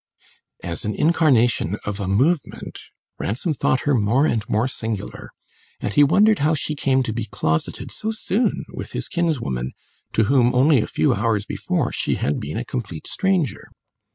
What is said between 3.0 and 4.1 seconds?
Ransom thought her